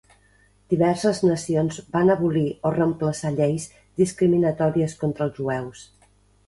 Diverses 0.73 1.19
nacions 1.25 1.77
van 1.97 2.09
abolir 2.15 2.47
o 2.69 2.73
reemplaçar 2.79 3.33
lleis 3.41 3.71
discriminatòries 4.05 5.01
contra 5.05 5.31
els 5.31 5.41
jueus. 5.43 5.89